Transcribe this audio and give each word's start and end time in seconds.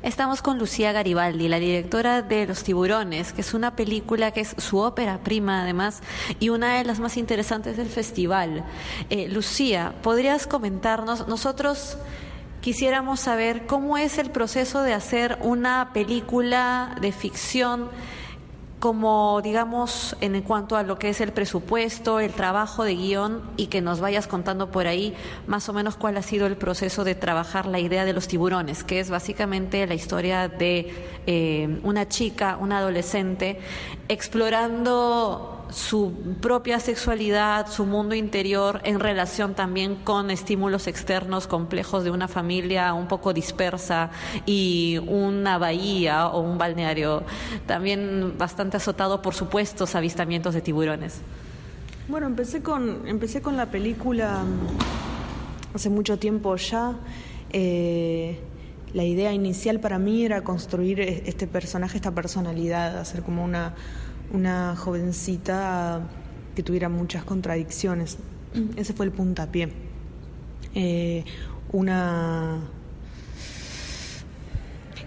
Estamos 0.00 0.42
con 0.42 0.58
Lucía 0.58 0.92
Garibaldi, 0.92 1.48
la 1.48 1.58
directora 1.58 2.22
de 2.22 2.46
Los 2.46 2.62
Tiburones, 2.62 3.32
que 3.32 3.40
es 3.40 3.52
una 3.52 3.74
película 3.74 4.30
que 4.30 4.42
es 4.42 4.54
su 4.56 4.78
ópera 4.78 5.18
prima 5.24 5.62
además 5.62 6.02
y 6.38 6.50
una 6.50 6.78
de 6.78 6.84
las 6.84 7.00
más 7.00 7.16
interesantes 7.16 7.76
del 7.76 7.88
festival. 7.88 8.64
Eh, 9.10 9.26
Lucía, 9.28 9.94
¿podrías 10.02 10.46
comentarnos? 10.46 11.26
Nosotros 11.26 11.98
quisiéramos 12.60 13.18
saber 13.18 13.66
cómo 13.66 13.98
es 13.98 14.18
el 14.18 14.30
proceso 14.30 14.82
de 14.82 14.94
hacer 14.94 15.36
una 15.42 15.90
película 15.92 16.96
de 17.00 17.10
ficción 17.10 17.90
como 18.78 19.40
digamos 19.42 20.16
en 20.20 20.40
cuanto 20.42 20.76
a 20.76 20.82
lo 20.82 20.98
que 20.98 21.08
es 21.08 21.20
el 21.20 21.32
presupuesto, 21.32 22.20
el 22.20 22.32
trabajo 22.32 22.84
de 22.84 22.94
guion 22.94 23.42
y 23.56 23.66
que 23.66 23.80
nos 23.80 24.00
vayas 24.00 24.26
contando 24.26 24.70
por 24.70 24.86
ahí 24.86 25.14
más 25.46 25.68
o 25.68 25.72
menos 25.72 25.96
cuál 25.96 26.16
ha 26.16 26.22
sido 26.22 26.46
el 26.46 26.56
proceso 26.56 27.04
de 27.04 27.14
trabajar 27.14 27.66
la 27.66 27.80
idea 27.80 28.04
de 28.04 28.12
los 28.12 28.28
tiburones, 28.28 28.84
que 28.84 29.00
es 29.00 29.10
básicamente 29.10 29.86
la 29.86 29.94
historia 29.94 30.48
de 30.48 30.92
eh, 31.26 31.80
una 31.82 32.08
chica, 32.08 32.56
una 32.60 32.78
adolescente, 32.78 33.58
explorando 34.08 35.57
su 35.70 36.12
propia 36.40 36.80
sexualidad, 36.80 37.70
su 37.70 37.86
mundo 37.86 38.14
interior 38.14 38.80
en 38.84 39.00
relación 39.00 39.54
también 39.54 39.96
con 39.96 40.30
estímulos 40.30 40.86
externos 40.86 41.46
complejos 41.46 42.04
de 42.04 42.10
una 42.10 42.28
familia 42.28 42.94
un 42.94 43.08
poco 43.08 43.32
dispersa 43.32 44.10
y 44.46 44.98
una 45.06 45.58
bahía 45.58 46.28
o 46.28 46.40
un 46.40 46.58
balneario 46.58 47.22
también 47.66 48.36
bastante 48.38 48.76
azotado 48.76 49.22
por 49.22 49.34
supuestos 49.34 49.94
avistamientos 49.94 50.54
de 50.54 50.60
tiburones. 50.60 51.20
Bueno, 52.08 52.26
empecé 52.26 52.62
con, 52.62 53.06
empecé 53.06 53.42
con 53.42 53.56
la 53.56 53.66
película 53.66 54.42
mm, 54.42 55.76
hace 55.76 55.90
mucho 55.90 56.18
tiempo 56.18 56.56
ya. 56.56 56.94
Eh, 57.50 58.40
la 58.94 59.04
idea 59.04 59.32
inicial 59.32 59.80
para 59.80 59.98
mí 59.98 60.24
era 60.24 60.42
construir 60.42 61.00
e-, 61.00 61.28
este 61.28 61.46
personaje, 61.46 61.96
esta 61.96 62.12
personalidad, 62.12 62.98
hacer 62.98 63.22
como 63.22 63.44
una 63.44 63.74
una 64.32 64.76
jovencita 64.76 66.02
que 66.54 66.62
tuviera 66.62 66.88
muchas 66.88 67.24
contradicciones. 67.24 68.18
Ese 68.76 68.92
fue 68.92 69.06
el 69.06 69.12
puntapié. 69.12 69.72
Eh, 70.74 71.24
una 71.72 72.60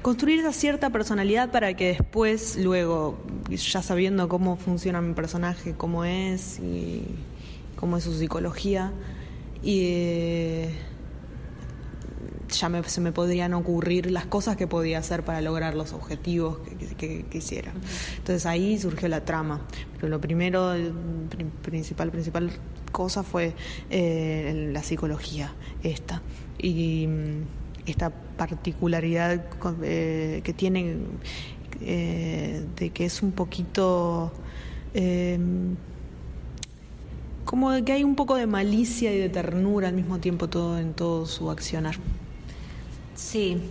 construir 0.02 0.40
esa 0.40 0.54
cierta 0.54 0.90
personalidad 0.90 1.52
para 1.52 1.76
que 1.76 1.90
después, 1.90 2.58
luego, 2.58 3.18
ya 3.50 3.82
sabiendo 3.82 4.28
cómo 4.28 4.58
funciona 4.58 5.02
mi 5.02 5.14
personaje, 5.14 5.74
cómo 5.76 6.06
es 6.06 6.60
y 6.60 7.04
cómo 7.76 7.98
es 7.98 8.04
su 8.04 8.14
psicología, 8.14 8.92
y 9.64 9.82
eh, 9.86 10.76
ya 12.52 12.84
se 12.84 13.02
me 13.02 13.12
podrían 13.12 13.54
ocurrir 13.54 14.12
las 14.12 14.26
cosas 14.26 14.58
que 14.58 14.68
podía 14.68 15.00
hacer 15.00 15.24
para 15.24 15.42
lograr 15.42 15.76
los 15.76 15.94
objetivos 15.94 16.60
que, 16.98 17.26
quisiera. 17.30 17.72
Entonces 18.18 18.46
ahí 18.46 18.78
surgió 18.78 19.08
la 19.08 19.26
trama. 19.26 19.62
Pero 19.96 20.10
lo 20.10 20.22
primero, 20.22 20.74
principal, 21.62 22.12
principal 22.12 22.52
cosa 22.92 23.24
fue 23.24 23.54
eh, 23.90 24.70
la 24.72 24.84
psicología 24.84 25.54
esta. 25.84 26.22
Y 26.60 27.08
mm, 27.08 27.90
esta 27.90 28.10
particularidad 28.10 29.44
eh, 29.82 30.42
que 30.44 30.54
tiene 30.54 30.98
eh, 31.82 32.64
de 32.76 32.90
que 32.92 33.06
es 33.06 33.24
un 33.24 33.32
poquito 33.32 34.32
como 37.46 37.72
que 37.84 37.92
hay 37.94 38.04
un 38.04 38.16
poco 38.16 38.36
de 38.36 38.46
malicia 38.46 39.14
y 39.14 39.18
de 39.18 39.30
ternura 39.30 39.88
al 39.88 39.94
mismo 39.94 40.20
tiempo 40.20 40.48
todo 40.48 40.78
en 40.78 40.94
todo 40.94 41.26
su 41.26 41.50
accionar. 41.50 41.96
Sí, 43.22 43.62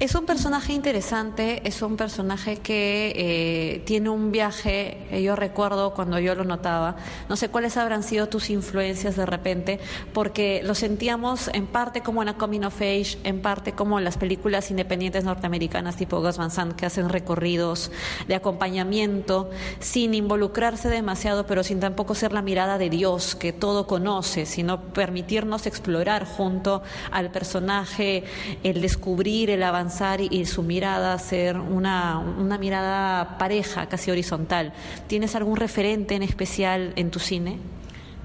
es 0.00 0.14
un 0.14 0.24
personaje 0.24 0.72
interesante, 0.72 1.60
es 1.68 1.82
un 1.82 1.96
personaje 1.96 2.56
que 2.56 3.12
eh, 3.14 3.82
tiene 3.84 4.08
un 4.08 4.32
viaje, 4.32 4.96
eh, 5.10 5.22
yo 5.22 5.36
recuerdo 5.36 5.92
cuando 5.92 6.18
yo 6.18 6.34
lo 6.34 6.44
notaba, 6.44 6.96
no 7.28 7.36
sé 7.36 7.50
cuáles 7.50 7.76
habrán 7.76 8.02
sido 8.02 8.28
tus 8.28 8.48
influencias 8.48 9.14
de 9.14 9.26
repente, 9.26 9.78
porque 10.14 10.62
lo 10.64 10.74
sentíamos 10.74 11.48
en 11.52 11.66
parte 11.66 12.00
como 12.00 12.20
una 12.20 12.38
coming 12.38 12.62
of 12.62 12.80
age, 12.80 13.18
en 13.24 13.42
parte 13.42 13.72
como 13.72 14.00
las 14.00 14.16
películas 14.16 14.70
independientes 14.70 15.22
norteamericanas 15.22 15.96
tipo 15.96 16.22
Gus 16.22 16.38
Van 16.38 16.50
Sant 16.50 16.74
que 16.74 16.86
hacen 16.86 17.10
recorridos 17.10 17.92
de 18.26 18.34
acompañamiento 18.34 19.50
sin 19.80 20.14
involucrarse 20.14 20.88
demasiado, 20.88 21.46
pero 21.46 21.62
sin 21.62 21.78
tampoco 21.78 22.14
ser 22.14 22.32
la 22.32 22.42
mirada 22.42 22.78
de 22.78 22.88
Dios 22.88 23.34
que 23.34 23.52
todo 23.52 23.86
conoce, 23.86 24.46
sino 24.46 24.80
permitirnos 24.80 25.66
explorar 25.66 26.24
junto 26.24 26.82
al 27.12 27.30
personaje 27.30 28.24
el 28.62 28.80
descubrir, 28.94 29.50
el 29.50 29.62
avanzar 29.64 30.20
y, 30.20 30.44
su 30.46 30.62
mirada 30.62 31.18
ser 31.18 31.58
una, 31.58 32.18
una 32.18 32.58
mirada 32.58 33.38
pareja, 33.38 33.86
casi 33.86 34.10
horizontal. 34.10 34.72
¿Tienes 35.08 35.34
algún 35.34 35.56
referente 35.56 36.14
en 36.14 36.22
especial 36.22 36.92
en 36.94 37.10
tu 37.10 37.18
cine? 37.18 37.58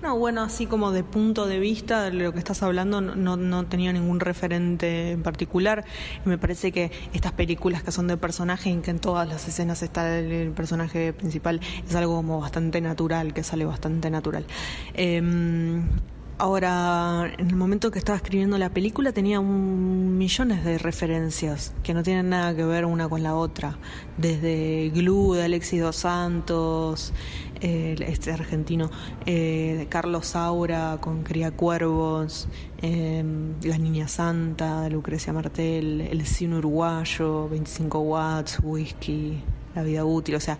No, 0.02 0.18
bueno, 0.18 0.44
así 0.44 0.66
como 0.66 0.92
de 0.92 1.04
punto 1.04 1.46
de 1.46 1.60
vista 1.60 2.04
de 2.04 2.14
lo 2.14 2.32
que 2.32 2.40
estás 2.40 2.64
hablando, 2.64 3.02
no, 3.02 3.36
no 3.36 3.66
tenía 3.66 3.92
ningún 3.92 4.22
referente 4.22 5.12
en 5.12 5.24
particular. 5.24 5.84
me 6.24 6.38
parece 6.38 6.72
que 6.72 6.92
estas 7.14 7.34
películas 7.34 7.84
que 7.84 7.92
son 7.92 8.08
de 8.08 8.16
personaje 8.16 8.70
y 8.70 8.78
que 8.78 8.92
en 8.92 9.00
todas 9.00 9.28
las 9.28 9.46
escenas 9.48 9.84
está 9.84 10.20
el, 10.20 10.52
personaje 10.52 11.12
principal 11.12 11.60
es 11.86 11.96
algo 11.96 12.16
como 12.16 12.40
bastante 12.40 12.80
natural, 12.80 13.34
que 13.34 13.44
sale 13.44 13.66
bastante 13.66 14.10
natural. 14.10 14.46
Em, 14.94 15.84
Ahora, 16.42 17.34
en 17.38 17.50
el 17.50 17.58
momento 17.58 17.92
que 17.92 18.00
estaba 18.00 18.16
escribiendo 18.16 18.58
la 18.58 18.70
película 18.70 19.12
tenía 19.12 19.42
un, 19.42 20.18
millones 20.18 20.64
de 20.64 20.78
referencias 20.78 21.74
que 21.84 21.94
no 21.94 22.02
tienen 22.02 22.30
nada 22.30 22.56
que 22.56 22.64
ver 22.64 22.86
una 22.86 23.10
con 23.10 23.24
la 23.24 23.36
otra. 23.36 23.78
Desde 24.16 24.90
Glue 24.96 25.36
de 25.36 25.44
Alexis 25.44 25.82
Dos 25.82 25.98
Santos, 25.98 27.12
este 27.60 28.32
argentino, 28.32 28.90
eh, 29.26 29.88
Carlos 29.90 30.28
Saura 30.28 30.98
con 31.02 31.24
Cría 31.24 31.52
Cuervos, 31.52 32.48
eh, 32.82 33.22
La 33.64 33.78
Niña 33.78 34.08
Santa 34.08 34.84
de 34.84 34.92
Lucrecia 34.92 35.34
Martel, 35.34 36.00
El 36.10 36.26
Cine 36.26 36.60
Uruguayo, 36.60 37.50
25 37.50 38.00
Watts, 38.00 38.60
Whisky, 38.64 39.44
La 39.76 39.84
Vida 39.84 40.06
Útil. 40.06 40.36
O 40.36 40.40
sea, 40.40 40.58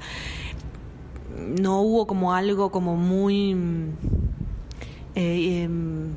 no 1.38 1.80
hubo 1.84 2.06
como 2.06 2.34
algo 2.34 2.70
como 2.70 2.98
muy 2.98 3.56
eh, 5.20 5.64
em, 5.64 6.16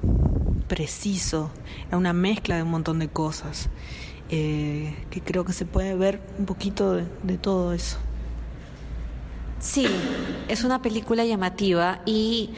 preciso, 0.69 1.51
era 1.89 1.97
una 1.97 2.13
mezcla 2.13 2.55
de 2.55 2.63
un 2.63 2.71
montón 2.71 3.01
de 3.01 3.09
cosas, 3.09 3.69
eh, 4.31 4.95
que 5.11 5.21
creo 5.21 5.45
que 5.45 5.53
se 5.53 5.65
puede 5.65 5.97
ver 5.97 6.21
un 6.39 6.47
poquito 6.47 6.95
de 6.95 7.37
todo 7.37 7.73
eso. 7.73 7.99
Sí, 9.59 9.87
es 10.49 10.63
una 10.63 10.83
película 10.83 11.25
llamativa 11.25 12.01
y 12.07 12.51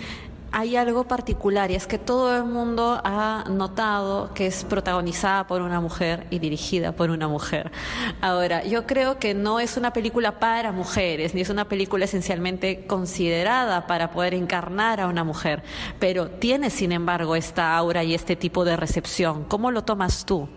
hay 0.57 0.77
algo 0.77 1.03
particular 1.03 1.73
y 1.73 1.75
es 1.75 1.89
que 1.89 1.99
todo 1.99 2.37
el 2.37 2.45
mundo 2.45 3.01
ha 3.03 3.45
notado 3.51 4.33
que 4.35 4.47
es 4.47 4.63
protagonizada 4.63 5.49
por 5.49 5.63
una 5.63 5.81
mujer 5.81 6.29
y 6.31 6.39
dirigida 6.39 6.93
por 6.93 7.11
una 7.11 7.27
mujer. 7.27 7.73
Ahora, 8.21 8.63
yo 8.63 8.87
creo 8.87 9.19
que 9.19 9.35
no 9.35 9.59
es 9.59 9.77
una 9.77 9.93
película 9.93 10.39
para 10.39 10.71
mujeres, 10.71 11.35
ni 11.35 11.41
es 11.41 11.51
una 11.51 11.65
película 11.65 12.05
esencialmente 12.05 12.87
considerada 12.87 13.89
para 13.89 14.13
poder 14.13 14.33
encarnar 14.33 15.01
a 15.01 15.09
una 15.09 15.25
mujer, 15.25 15.65
pero 15.99 16.31
tiene, 16.31 16.71
sin 16.71 16.93
embargo, 16.93 17.35
esta 17.35 17.77
aura 17.77 18.05
y 18.05 18.15
este 18.15 18.37
tipo 18.37 18.65
de 18.65 18.77
recepción. 18.77 19.43
¿Cómo 19.47 19.73
lo 19.73 19.83
tomas 19.83 20.25
tú? 20.25 20.49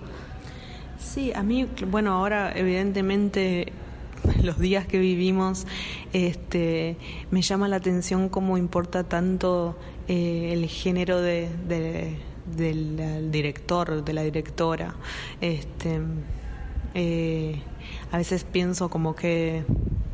Sí, 0.99 1.33
a 1.33 1.41
mí, 1.41 1.67
bueno, 1.87 2.13
ahora 2.13 2.51
evidentemente 2.55 3.73
los 4.43 4.59
días 4.59 4.87
que 4.87 4.99
vivimos, 4.99 5.65
este, 6.13 6.97
me 7.31 7.41
llama 7.41 7.67
la 7.67 7.77
atención 7.77 8.29
cómo 8.29 8.57
importa 8.57 9.03
tanto 9.03 9.77
eh, 10.07 10.51
el 10.53 10.67
género 10.67 11.21
de, 11.21 11.49
del 12.55 13.31
director, 13.31 14.03
de 14.03 14.13
la 14.13 14.23
directora. 14.23 14.95
Este, 15.41 15.99
eh, 16.93 17.61
a 18.11 18.17
veces 18.17 18.43
pienso 18.43 18.89
como 18.89 19.15
que 19.15 19.63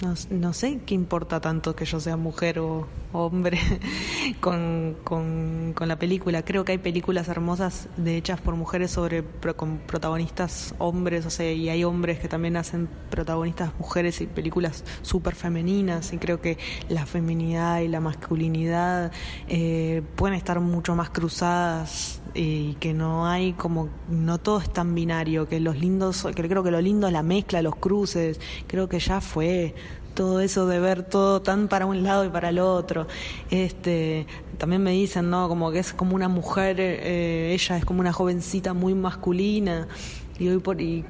no, 0.04 0.14
no, 0.30 0.54
sé 0.54 0.82
qué 0.86 0.94
importa 0.94 1.40
tanto 1.40 1.76
que 1.76 1.86
yo 1.86 2.00
sea 2.00 2.18
mujer 2.18 2.60
o 2.60 2.88
hombre 3.14 3.60
con, 4.42 4.98
con, 5.04 5.74
la 5.88 5.98
película. 5.98 6.44
Creo 6.44 6.66
que 6.66 6.74
hay 6.74 6.78
películas 6.78 7.28
hermosas 7.30 7.88
de 7.98 8.18
hechas 8.18 8.42
por 8.42 8.56
mujeres 8.56 8.92
sobre 8.92 9.24
con 9.56 9.78
protagonistas 9.78 10.76
hombres, 10.78 11.26
o 11.26 11.30
sea, 11.30 11.52
y 11.52 11.70
hay 11.70 11.84
hombres 11.84 12.20
que 12.20 12.28
también 12.28 12.58
hacen 12.58 12.90
protagonistas 13.10 13.72
mujeres 13.80 14.20
y 14.22 14.28
películas 14.28 14.84
súper 15.02 15.36
femeninas. 15.36 16.12
Y 16.14 16.18
creo 16.18 16.42
que 16.42 16.58
la 16.90 17.06
feminidad 17.06 17.80
y 17.80 17.88
la 17.88 18.00
masculinidad 18.00 19.12
eh, 19.48 20.02
pueden 20.16 20.36
estar 20.36 20.60
mucho 20.60 20.96
más 20.96 21.10
cruzadas 21.10 22.23
y 22.34 22.74
que 22.76 22.94
no 22.94 23.28
hay 23.28 23.54
como 23.54 23.90
no 24.10 24.40
todo 24.40 24.60
es 24.60 24.72
tan 24.72 24.96
binario 24.96 25.48
que 25.48 25.60
los 25.60 25.78
lindos 25.78 26.28
que 26.36 26.48
creo 26.48 26.64
que 26.64 26.72
lo 26.72 26.82
lindo 26.82 27.08
es 27.08 27.14
la 27.14 27.22
mezcla 27.22 27.62
los 27.62 27.76
cruces 27.76 28.40
creo 28.68 28.90
que 28.90 29.00
ya 29.00 29.22
fue 29.22 29.76
todo 30.14 30.40
eso 30.40 30.68
de 30.68 30.80
ver 30.80 31.04
todo 31.04 31.42
tan 31.42 31.68
para 31.68 31.86
un 31.86 32.04
lado 32.04 32.26
y 32.26 32.30
para 32.30 32.50
el 32.50 32.60
otro. 32.60 33.08
Este, 33.50 34.28
también 34.58 34.84
me 34.84 34.92
dicen, 34.92 35.30
¿no? 35.30 35.50
Como 35.50 35.72
que 35.72 35.80
es 35.80 35.94
como 35.94 36.16
una 36.16 36.30
mujer, 36.30 36.78
eh, 36.80 37.54
ella 37.54 37.78
es 37.78 37.86
como 37.86 38.00
una 38.00 38.14
jovencita 38.14 38.74
muy 38.74 38.94
masculina. 38.94 39.88
Y, 40.40 40.50
hoy 40.50 40.60
por, 40.60 40.82
y, 40.82 41.04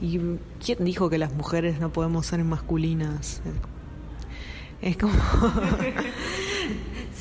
¿Y 0.00 0.20
quién 0.64 0.84
dijo 0.84 1.08
que 1.08 1.18
las 1.18 1.32
mujeres 1.32 1.78
no 1.78 1.92
podemos 1.92 2.26
ser 2.26 2.42
masculinas? 2.42 3.40
Es 4.80 4.96
como... 4.96 5.12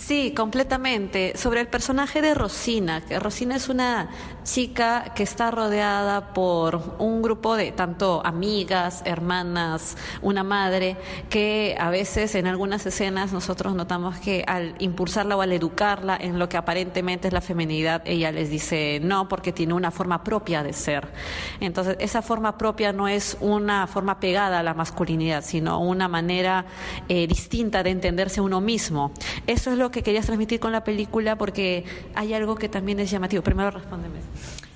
Sí, 0.02 0.34
completamente. 0.36 1.38
Sobre 1.38 1.62
el 1.62 1.68
personaje 1.68 2.24
de 2.24 2.34
Rosina, 2.34 3.02
que 3.02 3.20
Rosina 3.20 3.56
es 3.56 3.70
una 3.70 4.10
chica 4.44 5.14
que 5.16 5.22
está 5.22 5.52
rodeada 5.52 6.34
por 6.34 6.96
un 6.98 7.22
grupo 7.22 7.56
de 7.56 7.72
tanto 7.72 8.26
amigas, 8.26 9.04
hermanas, 9.06 9.96
una 10.24 10.44
madre, 10.44 10.98
que 11.30 11.78
a 11.80 11.92
veces 11.92 12.34
en 12.34 12.48
algunas 12.48 12.84
escenas 12.88 13.32
nosotros 13.32 13.76
notamos 13.76 14.18
que 14.18 14.44
al 14.48 14.74
impulsarla 14.80 15.38
o 15.38 15.42
al 15.42 15.54
educarla 15.54 16.18
en 16.20 16.40
lo 16.40 16.50
que 16.50 16.58
aparentemente 16.58 17.28
es 17.28 17.34
la 17.34 17.42
feminidad, 17.42 18.02
ella 18.06 18.32
les 18.32 18.50
dice 18.50 19.00
no 19.04 19.28
porque 19.28 19.52
tiene 19.52 19.76
una 19.76 19.92
forma 19.92 20.24
propia 20.24 20.64
de 20.64 20.74
ser. 20.74 21.10
Entonces, 21.60 21.96
esa 22.00 22.24
forma 22.24 22.58
propia 22.58 22.92
no 22.92 23.08
es 23.08 23.38
una 23.40 23.86
forma 23.86 24.20
pegada 24.20 24.60
a 24.60 24.64
la 24.64 24.74
masculinidad, 24.74 25.44
sino 25.44 25.80
una 25.80 26.08
manera 26.08 26.66
eh, 27.08 27.28
distinta 27.28 27.84
de 27.84 27.92
entenderse 27.92 28.42
uno 28.42 28.62
mismo. 28.62 29.12
Eso 29.46 29.72
es 29.72 29.78
lo 29.78 29.91
que 29.92 30.04
querías 30.04 30.26
transmitir 30.26 30.60
con 30.60 30.72
la 30.72 30.84
película 30.84 31.38
porque 31.38 31.84
hay 32.16 32.34
algo 32.34 32.56
que 32.56 32.70
también 32.70 33.00
es 33.00 33.12
llamativo. 33.12 33.44
Primero 33.44 33.72
respóndeme. 33.72 34.20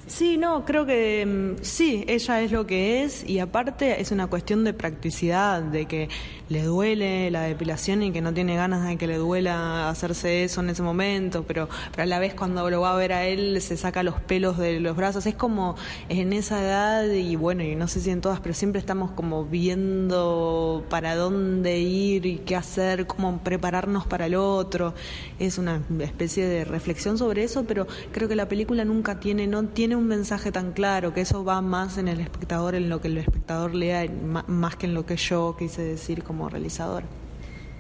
Sí, 0.08 0.38
no, 0.38 0.66
creo 0.66 0.86
que 0.86 1.26
mm, 1.26 1.64
sí, 1.64 2.06
ella 2.08 2.42
es 2.42 2.52
lo 2.52 2.68
que 2.68 3.04
es 3.04 3.28
y 3.28 3.40
aparte 3.40 4.00
es 4.00 4.12
una 4.12 4.28
cuestión 4.28 4.64
de 4.64 4.74
practicidad, 4.74 5.64
de 5.64 5.88
que 5.88 6.10
le 6.50 6.64
duele 6.64 7.32
la 7.32 7.42
depilación 7.42 8.04
y 8.04 8.12
que 8.12 8.22
no 8.22 8.34
tiene 8.34 8.56
ganas 8.56 8.88
de 8.88 8.98
que 8.98 9.08
le 9.08 9.18
duela 9.18 9.90
hacerse 9.90 10.44
eso 10.44 10.62
en 10.62 10.70
ese 10.70 10.84
momento, 10.84 11.44
pero, 11.44 11.70
pero 11.92 12.04
a 12.04 12.06
la 12.06 12.20
vez 12.20 12.36
cuando 12.36 12.70
lo 12.70 12.82
va 12.82 12.94
a 12.94 12.96
ver 12.96 13.14
a 13.14 13.26
él 13.26 13.60
se 13.62 13.78
saca 13.78 14.04
los 14.04 14.20
pelos 14.22 14.58
de 14.58 14.80
los 14.80 14.96
brazos, 14.96 15.26
es 15.26 15.36
como 15.36 15.76
en 16.10 16.34
esa 16.34 16.62
edad 16.62 17.08
y 17.10 17.36
bueno, 17.36 17.64
y 17.64 17.76
no 17.76 17.88
sé 17.88 18.00
si 18.00 18.12
en 18.12 18.22
todas, 18.22 18.40
pero 18.40 18.54
siempre 18.54 18.80
estamos 18.80 19.12
como 19.12 19.46
viendo 19.46 20.86
para 20.90 21.16
dónde 21.16 21.80
ir 21.80 22.26
y 22.26 22.38
qué 22.40 22.56
hacer, 22.56 23.08
cómo 23.08 23.40
prepararnos 23.40 24.06
para 24.06 24.28
el 24.28 24.36
otro, 24.36 24.94
es 25.40 25.58
una 25.58 25.82
especie 26.00 26.48
de 26.48 26.64
reflexión 26.66 27.18
sobre 27.18 27.44
eso, 27.44 27.66
pero 27.66 27.88
creo 28.12 28.28
que 28.28 28.36
la 28.36 28.48
película 28.48 28.86
nunca 28.86 29.20
tiene, 29.20 29.48
no 29.48 29.64
tiene 29.66 29.96
un 29.96 30.08
mensaje 30.08 30.52
tan 30.52 30.74
claro, 30.74 31.14
que 31.14 31.22
eso 31.22 31.44
va 31.44 31.62
más 31.62 31.98
en 31.98 32.08
el 32.08 32.20
espectador, 32.20 32.76
en 32.76 32.90
lo 32.90 33.02
que 33.02 33.08
el 33.08 33.18
espectador 33.18 33.74
lea, 33.74 34.06
más 34.48 34.76
que 34.76 34.86
en 34.86 34.94
lo 34.94 35.06
que 35.06 35.18
yo 35.18 35.56
quise 35.58 35.82
decir 35.82 36.24
como 36.24 36.35
realizador. 36.50 37.04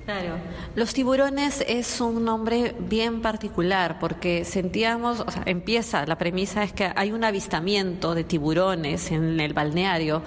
Claro, 0.06 0.36
Los 0.75 0.94
Tiburones 0.94 1.66
es 1.68 2.00
un 2.00 2.24
nombre 2.24 2.75
bien 2.78 3.24
particular 3.24 3.98
porque 4.00 4.46
sentíamos, 4.46 5.22
o 5.22 5.31
sea, 5.31 5.42
empieza, 5.48 6.06
la 6.06 6.16
premisa 6.19 6.63
es 6.63 6.74
que 6.74 6.92
hay 6.96 7.12
un 7.12 7.24
avistamiento 7.24 8.13
de 8.13 8.24
tiburones 8.24 9.10
en 9.10 9.40
el 9.40 9.54
balneario, 9.54 10.22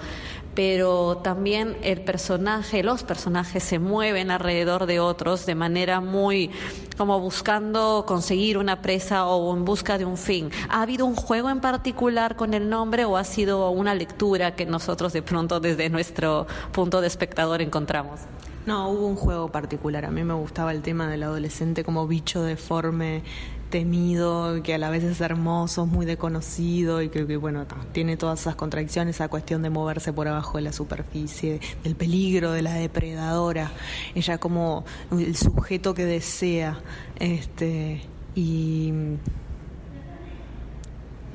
pero 0.53 1.21
también 1.23 1.77
el 1.81 2.01
personaje, 2.01 2.83
los 2.83 3.03
personajes 3.03 3.63
se 3.63 3.79
mueven 3.79 4.31
alrededor 4.31 4.85
de 4.85 4.99
otros 4.99 5.45
de 5.45 5.55
manera 5.55 6.01
muy 6.01 6.51
como 6.99 7.17
buscando 7.21 8.03
conseguir 8.05 8.57
una 8.57 8.81
presa 8.81 9.25
o 9.25 9.55
en 9.55 9.63
busca 9.63 9.97
de 9.97 10.03
un 10.03 10.17
fin. 10.17 10.49
¿Ha 10.67 10.81
habido 10.81 11.05
un 11.05 11.15
juego 11.15 11.49
en 11.49 11.61
particular 11.61 12.35
con 12.35 12.53
el 12.53 12.69
nombre 12.69 13.05
o 13.05 13.15
ha 13.15 13.23
sido 13.23 13.69
una 13.69 13.95
lectura 13.95 14.53
que 14.53 14.65
nosotros 14.65 15.13
de 15.13 15.21
pronto 15.21 15.61
desde 15.61 15.89
nuestro 15.89 16.45
punto 16.73 16.99
de 16.99 17.07
espectador 17.07 17.61
encontramos? 17.61 18.19
No, 18.65 18.89
hubo 18.89 19.07
un 19.07 19.15
juego 19.15 19.47
particular. 19.47 20.03
A 20.03 20.11
mí 20.11 20.25
me 20.25 20.33
gustaba 20.33 20.73
el 20.73 20.81
tema 20.81 21.07
del 21.07 21.23
adolescente 21.23 21.85
como 21.85 22.05
bicho 22.05 22.43
deforme 22.43 23.23
temido, 23.69 24.61
que 24.63 24.73
a 24.73 24.77
la 24.77 24.89
vez 24.89 25.03
es 25.03 25.21
hermoso, 25.21 25.85
muy 25.85 26.05
desconocido 26.05 27.01
y 27.01 27.09
que, 27.09 27.37
bueno, 27.37 27.65
tiene 27.91 28.17
todas 28.17 28.41
esas 28.41 28.55
contradicciones, 28.55 29.15
esa 29.15 29.27
cuestión 29.27 29.61
de 29.61 29.69
moverse 29.69 30.11
por 30.13 30.27
abajo 30.27 30.57
de 30.57 30.63
la 30.63 30.73
superficie, 30.73 31.59
del 31.83 31.95
peligro, 31.95 32.51
de 32.51 32.61
la 32.61 32.73
depredadora, 32.73 33.71
ella 34.15 34.37
como 34.37 34.85
el 35.11 35.35
sujeto 35.35 35.93
que 35.93 36.05
desea, 36.05 36.79
este, 37.19 38.01
y, 38.35 38.93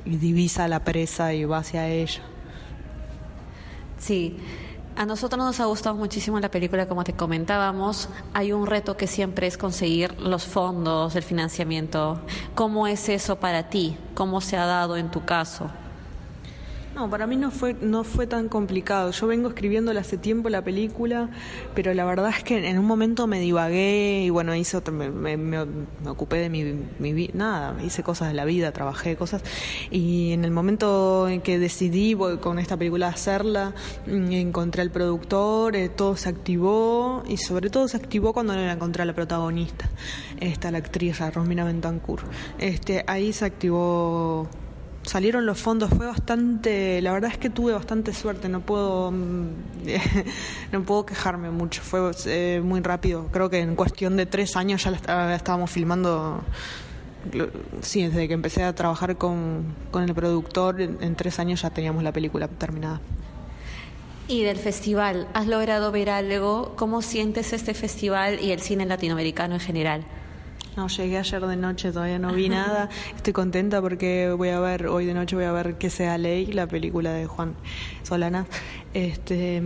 y 0.05 0.17
divisa 0.17 0.69
la 0.69 0.85
presa 0.85 1.33
y 1.35 1.45
va 1.45 1.59
hacia 1.59 1.89
ella. 1.89 2.23
Sí. 3.99 4.37
A 4.97 5.07
nosotros 5.07 5.45
nos 5.45 5.59
ha 5.59 5.65
gustado 5.65 5.97
muchísimo 5.97 6.39
la 6.39 6.53
película, 6.53 6.87
como 6.87 7.03
te 7.03 7.15
comentábamos. 7.15 8.09
Hay 8.33 8.53
un 8.53 8.65
reto 8.65 8.97
que 8.97 9.09
siempre 9.09 9.49
es 9.49 9.59
conseguir 9.59 10.21
los 10.21 10.45
fondos, 10.45 11.17
el 11.17 11.25
financiamiento. 11.25 12.21
¿Cómo 12.55 12.87
es 12.87 13.09
eso 13.09 13.41
para 13.41 13.69
ti? 13.69 13.97
¿Cómo 14.15 14.41
se 14.41 14.57
ha 14.57 14.67
dado 14.67 14.97
en 14.97 15.11
tu 15.11 15.25
caso? 15.25 15.69
No, 16.95 17.11
para 17.11 17.27
mí 17.27 17.37
no 17.37 17.51
fue, 17.51 17.75
no 17.81 18.05
fue 18.05 18.29
tan 18.29 18.49
complicado. 18.49 19.11
Yo 19.11 19.27
vengo 19.27 19.49
escribiéndole 19.49 19.99
hace 19.99 20.17
tiempo 20.17 20.49
la 20.49 20.63
película, 20.63 21.29
pero 21.75 21.93
la 21.93 22.05
verdad 22.05 22.31
es 22.31 22.45
que 22.45 22.69
en 22.69 22.79
un 22.79 22.85
momento 22.85 23.27
me 23.27 23.41
divagué 23.41 24.23
y 24.25 24.31
bueno, 24.31 24.55
hice 24.55 24.81
me, 24.93 25.37
me, 25.37 25.67
ocupé 26.09 26.37
de 26.37 26.51
mi, 26.51 26.63
mi 27.01 27.31
nada, 27.35 27.77
hice 27.83 28.05
cosas 28.05 28.29
de 28.29 28.35
la 28.35 28.45
vida, 28.45 28.71
trabajé 28.71 29.17
cosas. 29.17 29.43
Y 29.91 30.33
en 30.33 30.45
el 30.45 30.53
momento 30.53 31.27
en 31.27 31.41
que 31.41 31.59
decidí 31.59 32.17
con 32.41 32.61
esta 32.61 32.77
película 32.77 33.09
hacerla, 33.09 33.75
mm, 34.07 34.31
encontré 34.31 34.83
al 34.83 34.93
productor, 34.93 35.75
eh, 35.75 35.89
todo 35.89 36.17
se 36.17 36.29
activó 36.29 37.25
y 37.27 37.39
sobre 37.39 37.71
todo 37.71 37.89
se 37.89 37.97
activó 37.97 38.33
cuando 38.33 38.55
la 38.55 38.73
encontré 38.73 39.03
a 39.03 39.07
la 39.07 39.15
protagonista, 39.15 39.91
esta 40.39 40.71
la 40.71 40.79
actriz, 40.79 41.19
Romina 41.35 41.65
Bentancur. 41.65 42.21
Este, 42.59 43.03
ahí 43.09 43.33
se 43.33 43.47
activó 43.47 44.49
salieron 45.05 45.47
los 45.47 45.61
fondos, 45.61 45.91
fue 45.91 46.07
bastante, 46.07 47.01
la 47.01 47.13
verdad 47.13 47.31
es 47.31 47.39
que 47.39 47.51
tuve 47.51 47.73
bastante 47.73 48.13
suerte, 48.13 48.49
no 48.49 48.61
puedo, 48.61 49.11
mm, 49.11 49.49
no 50.73 50.83
puedo 50.83 51.07
quejarme 51.07 51.51
mucho, 51.51 51.83
fue 51.83 52.11
eh, 52.27 52.61
muy 52.65 52.81
rápido, 52.81 53.29
creo 53.31 53.51
que 53.51 53.61
en 53.61 53.77
cuestión 53.77 54.17
de 54.17 54.27
tres 54.27 54.57
años 54.57 54.85
ya 54.85 55.35
estábamos 55.35 55.71
filmando, 55.71 56.43
sí, 57.81 58.07
desde 58.07 58.29
que 58.29 58.35
empecé 58.35 58.65
a 58.65 58.75
trabajar 58.75 59.17
con, 59.17 59.65
con 59.91 60.03
el 60.05 60.15
productor, 60.15 60.81
en 60.81 61.15
tres 61.15 61.39
años 61.39 61.63
ya 61.63 61.71
teníamos 61.71 62.03
la 62.03 62.13
película 62.13 62.49
terminada. 62.49 63.01
Y 64.27 64.43
del 64.43 64.57
festival, 64.57 65.29
¿has 65.35 65.47
logrado 65.47 65.93
ver 65.93 66.09
algo? 66.09 66.73
¿Cómo 66.77 67.03
sientes 67.03 67.53
este 67.53 67.75
festival 67.75 68.41
y 68.41 68.53
el 68.53 68.61
cine 68.61 68.87
latinoamericano 68.87 69.55
en 69.55 69.61
general? 69.61 70.05
No, 70.77 70.89
llegué 70.89 71.19
ayer 71.19 71.47
de 71.47 71.57
noche, 71.57 71.93
todavía 71.93 72.19
no 72.19 72.33
vi 72.33 72.49
nada. 72.49 72.89
Estoy 73.17 73.33
contenta 73.33 73.81
porque 73.81 74.33
voy 74.37 74.49
a 74.49 74.59
ver, 74.59 74.89
hoy 74.89 75.07
de 75.07 75.15
noche 75.15 75.37
voy 75.37 75.45
a 75.45 75.53
ver 75.53 75.77
Que 75.77 75.89
sea 75.89 76.19
ley, 76.19 76.47
la 76.47 76.67
película 76.67 77.13
de 77.13 77.27
Juan 77.27 77.55
Solana. 78.03 78.47
Este, 78.93 79.63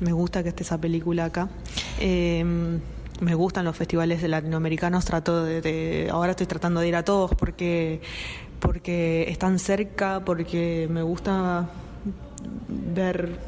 me 0.00 0.12
gusta 0.12 0.42
que 0.42 0.48
esté 0.48 0.64
esa 0.64 0.78
película 0.78 1.26
acá. 1.26 1.48
Em, 2.00 2.80
me 3.20 3.34
gustan 3.34 3.64
los 3.64 3.76
festivales 3.76 4.22
de 4.22 4.28
latinoamericanos, 4.28 5.04
trato 5.04 5.44
de, 5.44 6.08
ahora 6.10 6.32
estoy 6.32 6.46
tratando 6.46 6.80
de 6.80 6.88
ir 6.88 6.96
a 6.96 7.04
todos 7.04 7.34
porque 7.34 8.00
porque 8.58 9.26
están 9.28 9.58
cerca, 9.58 10.20
porque 10.24 10.88
me 10.90 11.02
gusta 11.02 11.68
ver 12.68 13.38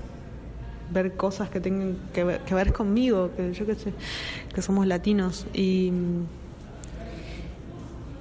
ver 0.91 1.17
cosas 1.17 1.49
que 1.49 1.59
tengan 1.59 1.97
que 2.13 2.23
ver, 2.23 2.41
que 2.43 2.55
ver 2.55 2.73
conmigo, 2.73 3.31
que 3.37 3.53
yo 3.55 3.67
que 3.67 3.75
sé, 3.75 3.93
que 4.55 4.63
somos 4.63 4.87
latinos 4.87 5.47
y 5.55 5.91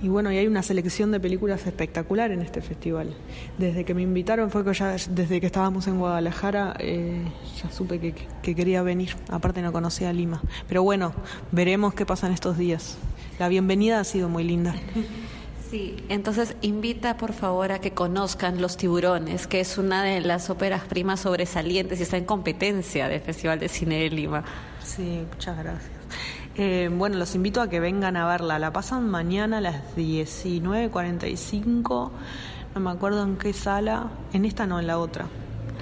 y 0.02 0.08
bueno, 0.08 0.32
y 0.32 0.38
hay 0.38 0.48
una 0.48 0.64
selección 0.64 1.12
de 1.12 1.20
películas 1.20 1.66
espectacular 1.68 2.32
en 2.32 2.42
este 2.42 2.62
festival. 2.62 3.14
Desde 3.58 3.86
que 3.86 3.94
me 3.94 4.02
invitaron 4.02 4.50
fue 4.50 4.64
que 4.64 4.74
ya, 4.74 4.96
desde 5.10 5.40
que 5.40 5.46
estábamos 5.46 5.88
en 5.88 6.00
Guadalajara, 6.00 6.76
eh, 6.80 7.24
ya 7.62 7.72
supe 7.72 8.00
que, 8.00 8.14
que, 8.42 8.56
quería 8.56 8.82
venir. 8.82 9.16
Aparte 9.30 9.62
no 9.62 9.72
conocía 9.72 10.12
Lima. 10.12 10.42
Pero 10.68 10.84
bueno, 10.84 11.14
veremos 11.52 11.94
qué 11.94 12.06
pasa 12.06 12.28
en 12.28 12.34
estos 12.34 12.58
días. 12.58 12.98
La 13.40 13.48
bienvenida 13.48 14.00
ha 14.00 14.04
sido 14.04 14.30
muy 14.30 14.44
linda. 14.44 14.76
Sí, 15.72 15.96
entonces 16.10 16.58
invita 16.62 17.16
por 17.16 17.32
favor 17.32 17.72
a 17.72 17.80
que 17.80 17.92
conozcan 17.92 18.60
Los 18.60 18.76
Tiburones, 18.76 19.48
que 19.48 19.62
es 19.62 19.78
una 19.78 20.04
de 20.04 20.20
las 20.20 20.50
óperas 20.50 20.84
primas 20.84 21.22
sobresalientes 21.22 21.98
y 22.02 22.04
está 22.04 22.18
en 22.18 22.26
competencia 22.26 23.08
del 23.08 23.22
Festival 23.22 23.58
de 23.58 23.70
Cine 23.70 24.00
de 24.00 24.10
Lima. 24.10 24.44
Sí, 24.84 25.24
muchas 25.32 25.58
gracias. 25.58 25.92
Eh, 26.64 26.92
bueno, 26.94 27.18
los 27.18 27.34
invito 27.34 27.60
a 27.60 27.70
que 27.70 27.80
vengan 27.80 28.16
a 28.16 28.28
verla. 28.28 28.60
La 28.60 28.72
pasan 28.72 29.10
mañana 29.10 29.58
a 29.58 29.62
las 29.62 29.96
19.45. 29.96 32.12
No 32.76 32.82
me 32.82 32.92
acuerdo 32.92 33.24
en 33.24 33.38
qué 33.38 33.52
sala. 33.52 34.12
En 34.32 34.46
esta 34.46 34.68
no, 34.68 34.80
en 34.80 34.86
la 34.86 35.00
otra. 35.00 35.26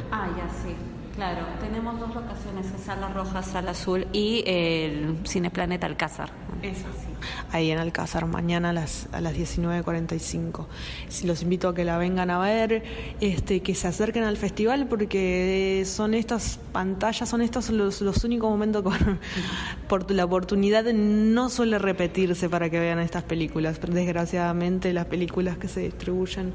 Ah, 0.10 0.30
ya 0.38 0.48
sí. 0.64 0.74
Claro, 1.20 1.48
tenemos 1.60 2.00
dos 2.00 2.16
locaciones, 2.16 2.68
Sala 2.82 3.10
Roja, 3.10 3.44
Sala 3.44 3.72
Azul 3.72 4.08
y 4.14 4.42
el 4.48 5.18
Cineplaneta 5.28 5.86
Alcázar. 5.86 6.30
Eso 6.62 6.86
sí. 6.98 7.08
Ahí 7.52 7.72
en 7.72 7.78
Alcázar, 7.78 8.26
mañana 8.26 8.70
a 8.70 8.74
las, 8.74 9.10
a 9.12 9.20
las 9.20 9.36
19.45. 9.36 10.68
Si 11.10 11.28
los 11.28 11.42
invito 11.42 11.68
a 11.68 11.76
que 11.76 11.84
la 11.84 11.98
vengan 11.98 12.30
a 12.30 12.40
ver, 12.40 12.84
este, 13.20 13.60
que 13.60 13.76
se 13.76 13.90
acerquen 13.90 14.24
al 14.24 14.38
festival 14.38 14.88
porque 14.88 15.84
son 15.86 16.14
estas 16.14 16.58
pantallas, 16.72 17.28
son 17.28 17.42
estos 17.42 17.70
los, 17.70 18.00
los 18.00 18.24
únicos 18.24 18.50
momentos 18.50 18.82
con 18.82 19.20
por 19.90 20.10
la 20.12 20.24
oportunidad 20.24 20.86
no 20.86 21.50
suele 21.50 21.80
repetirse 21.80 22.48
para 22.48 22.70
que 22.70 22.80
vean 22.80 23.00
estas 23.00 23.24
películas. 23.24 23.78
Pero 23.78 23.92
desgraciadamente 23.92 24.94
las 24.94 25.08
películas 25.08 25.58
que 25.58 25.68
se 25.68 25.82
distribuyen 25.82 26.54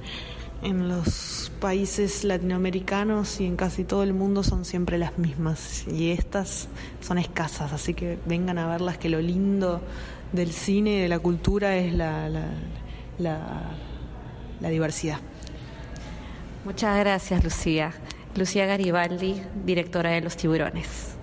en 0.64 0.88
los 0.88 1.52
países 1.61 2.25
latinoamericanos 2.25 3.40
y 3.40 3.47
en 3.47 3.56
casi 3.56 3.85
todo 3.85 4.02
el 4.02 4.14
mundo 4.14 4.42
son 4.42 4.64
siempre 4.64 4.99
las 4.99 5.18
mismas 5.18 5.87
y 5.87 6.11
estas 6.11 6.68
son 7.00 7.18
escasas, 7.18 7.73
así 7.73 7.94
que 7.94 8.18
vengan 8.26 8.59
a 8.59 8.66
verlas 8.66 8.99
que 8.99 9.09
lo 9.09 9.21
lindo 9.21 9.80
del 10.33 10.52
cine 10.52 10.97
y 10.97 11.00
de 11.00 11.09
la 11.09 11.18
cultura 11.18 11.76
es 11.76 11.94
la, 11.94 12.28
la, 12.28 13.38
la 14.61 14.68
diversidad. 14.68 15.18
Muchas 16.64 16.99
gracias, 16.99 17.44
Lucía. 17.44 17.92
Lucía 18.35 18.66
Garibaldi, 18.66 19.40
directora 19.64 20.11
de 20.11 20.23
Los 20.23 20.37
Tiburones. 20.37 21.13